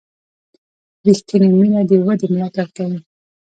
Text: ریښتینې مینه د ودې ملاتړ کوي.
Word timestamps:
ریښتینې 1.05 1.49
مینه 1.59 1.81
د 1.89 1.91
ودې 2.05 2.27
ملاتړ 2.33 2.67
کوي. 2.77 2.99